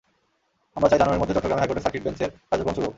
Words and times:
আমরা 0.77 0.87
চাই 0.89 0.99
জানুয়ারির 0.99 1.21
মধ্যে 1.21 1.35
চট্টগ্রামে 1.35 1.61
হাইকোর্টের 1.61 1.85
সার্কিট 1.85 2.03
বেঞ্চের 2.05 2.29
কার্যক্রম 2.49 2.73
শুরু 2.77 2.85
হোক। 2.85 2.89